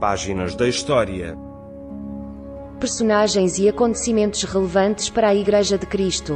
[0.00, 1.34] Páginas da História.
[2.78, 6.34] Personagens e acontecimentos relevantes para a Igreja de Cristo.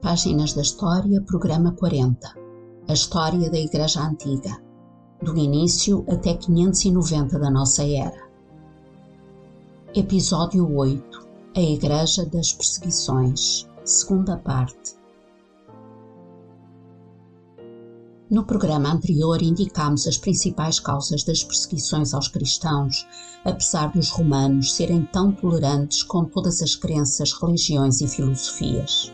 [0.00, 2.34] Páginas da História, Programa 40.
[2.88, 4.56] A História da Igreja Antiga.
[5.20, 8.26] Do início até 590 da nossa era.
[9.94, 11.09] Episódio 8.
[11.52, 13.68] A Igreja das Perseguições.
[13.84, 14.94] Segunda parte.
[18.30, 23.04] No programa anterior indicámos as principais causas das perseguições aos cristãos,
[23.44, 29.12] apesar dos romanos serem tão tolerantes com todas as crenças, religiões e filosofias.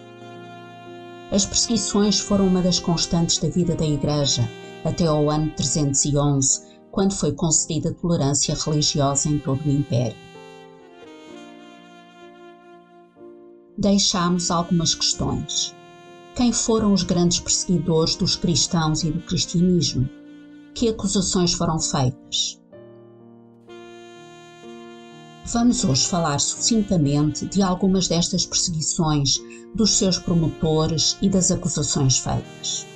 [1.32, 4.46] As perseguições foram uma das constantes da vida da Igreja
[4.84, 10.26] até ao ano 311, quando foi concedida tolerância religiosa em todo o Império.
[13.79, 15.74] Deixámos algumas questões.
[16.35, 20.09] Quem foram os grandes perseguidores dos cristãos e do cristianismo?
[20.74, 22.59] Que acusações foram feitas?
[25.45, 29.35] Vamos hoje falar sucintamente de algumas destas perseguições,
[29.74, 32.87] dos seus promotores e das acusações feitas.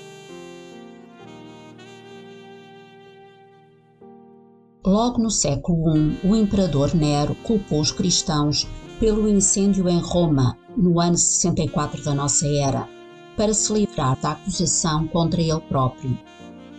[4.85, 8.67] Logo no século I, o imperador Nero culpou os cristãos
[8.99, 12.89] pelo incêndio em Roma, no ano 64 da nossa era,
[13.37, 16.19] para se livrar da acusação contra ele próprio.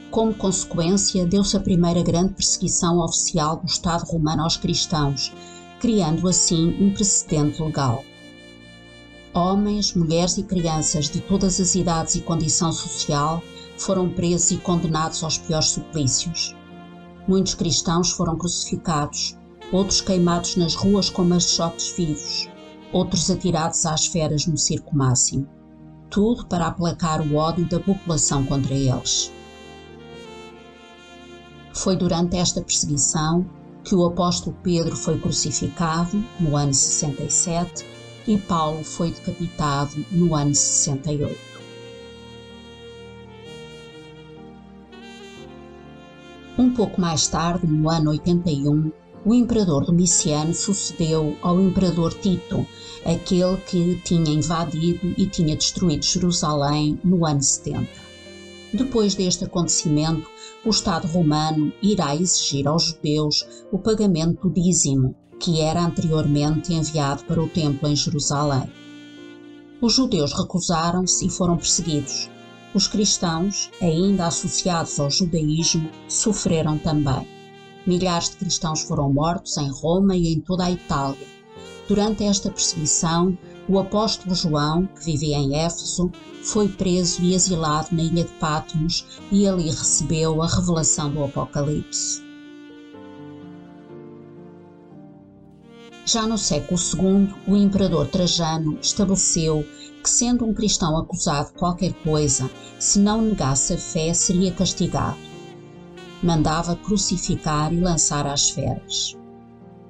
[0.09, 5.31] Como consequência, deu-se a primeira grande perseguição oficial do Estado romano aos cristãos,
[5.79, 8.03] criando assim um precedente legal.
[9.33, 13.41] Homens, mulheres e crianças de todas as idades e condição social
[13.77, 16.53] foram presos e condenados aos piores suplícios.
[17.27, 19.37] Muitos cristãos foram crucificados,
[19.71, 22.50] outros queimados nas ruas como archotes vivos,
[22.91, 25.47] outros atirados às feras no circo máximo.
[26.09, 29.31] Tudo para aplacar o ódio da população contra eles.
[31.73, 33.45] Foi durante esta perseguição
[33.83, 37.85] que o apóstolo Pedro foi crucificado no ano 67
[38.27, 41.51] e Paulo foi decapitado no ano 68.
[46.57, 48.91] Um pouco mais tarde, no ano 81,
[49.23, 52.65] o imperador Domiciano sucedeu ao imperador Tito,
[53.05, 57.87] aquele que tinha invadido e tinha destruído Jerusalém no ano 70.
[58.73, 60.27] Depois deste acontecimento,
[60.65, 67.23] o Estado romano irá exigir aos judeus o pagamento do dízimo, que era anteriormente enviado
[67.25, 68.71] para o templo em Jerusalém.
[69.81, 72.29] Os judeus recusaram-se e foram perseguidos.
[72.73, 77.40] Os cristãos, ainda associados ao judaísmo, sofreram também.
[77.85, 81.27] Milhares de cristãos foram mortos em Roma e em toda a Itália.
[81.87, 83.37] Durante esta perseguição,
[83.67, 86.11] o apóstolo João, que vivia em Éfeso,
[86.43, 92.23] foi preso e exilado na ilha de Patmos e ali recebeu a revelação do Apocalipse.
[96.05, 99.65] Já no século II, o imperador Trajano estabeleceu
[100.03, 102.49] que, sendo um cristão acusado de qualquer coisa,
[102.79, 105.30] se não negasse a fé, seria castigado.
[106.23, 109.17] Mandava crucificar e lançar às feras.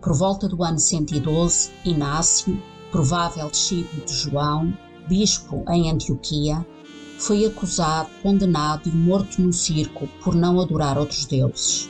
[0.02, 4.74] Por volta do ano 112, Inácio, provável discípulo de João,
[5.08, 6.66] bispo em Antioquia,
[7.20, 11.90] foi acusado, condenado e morto no circo por não adorar outros deuses.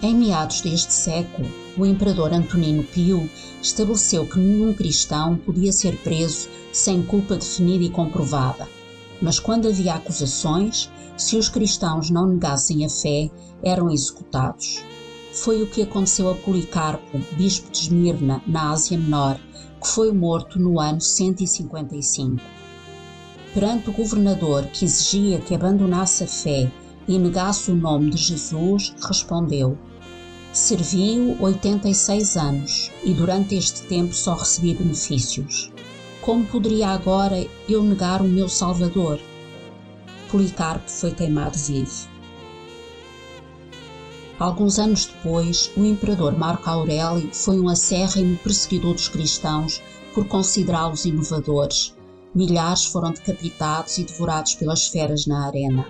[0.00, 3.28] Em meados deste século, o imperador Antonino Pio
[3.60, 8.77] estabeleceu que nenhum cristão podia ser preso sem culpa definida e comprovada.
[9.20, 13.30] Mas quando havia acusações, se os cristãos não negassem a fé,
[13.62, 14.84] eram executados.
[15.32, 19.38] Foi o que aconteceu a Policarpo, bispo de Esmirna, na Ásia Menor,
[19.80, 22.40] que foi morto no ano 155.
[23.54, 26.70] Perante o governador que exigia que abandonasse a fé
[27.06, 29.76] e negasse o nome de Jesus, respondeu:
[30.52, 35.70] Servi-o 86 anos e durante este tempo só recebi benefícios.
[36.28, 39.18] Como poderia agora eu negar o meu Salvador?
[40.30, 42.06] Policarpo foi queimado vivo.
[44.38, 49.80] Alguns anos depois, o imperador Marco Aurélio foi um acérrimo perseguidor dos cristãos
[50.12, 51.96] por considerá-los inovadores.
[52.34, 55.86] Milhares foram decapitados e devorados pelas feras na arena.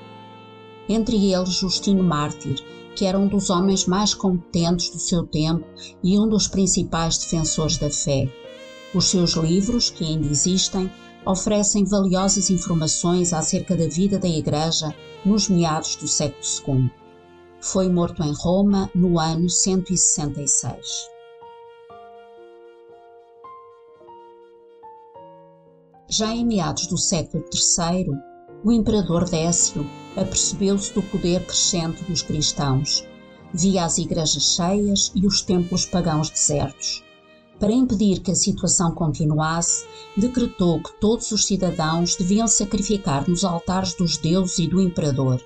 [0.88, 2.62] Entre eles, Justino Mártir,
[2.94, 5.66] que era um dos homens mais competentes do seu tempo
[6.00, 8.32] e um dos principais defensores da fé.
[8.94, 10.90] Os seus livros, que ainda existem,
[11.26, 14.94] oferecem valiosas informações acerca da vida da Igreja
[15.26, 16.90] nos meados do século II.
[17.60, 20.86] Foi morto em Roma no ano 166.
[26.08, 28.06] Já em meados do século III,
[28.64, 29.84] o imperador Décio
[30.16, 33.06] apercebeu-se do poder crescente dos cristãos.
[33.52, 37.06] Via as igrejas cheias e os templos pagãos desertos
[37.58, 39.84] para impedir que a situação continuasse,
[40.16, 45.42] decretou que todos os cidadãos deviam sacrificar nos altares dos deuses e do imperador.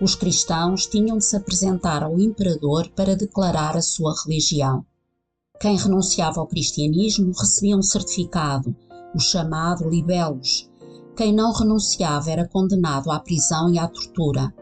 [0.00, 4.84] Os cristãos tinham de se apresentar ao imperador para declarar a sua religião.
[5.60, 8.74] Quem renunciava ao cristianismo recebia um certificado,
[9.14, 10.68] o chamado libellus.
[11.16, 14.52] Quem não renunciava era condenado à prisão e à tortura.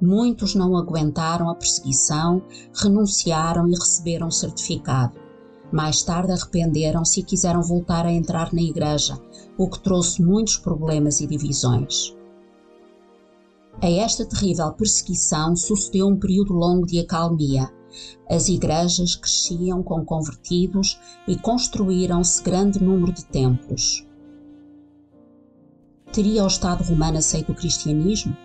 [0.00, 2.42] Muitos não aguentaram a perseguição,
[2.74, 5.29] renunciaram e receberam certificado.
[5.72, 9.18] Mais tarde arrependeram-se e quiseram voltar a entrar na igreja,
[9.56, 12.14] o que trouxe muitos problemas e divisões.
[13.80, 17.72] A esta terrível perseguição sucedeu um período longo de acalmia.
[18.28, 24.06] As igrejas cresciam com convertidos e construíram-se grande número de templos.
[26.12, 28.36] Teria o Estado romano aceito o cristianismo?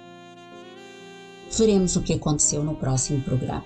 [1.58, 3.66] Veremos o que aconteceu no próximo programa.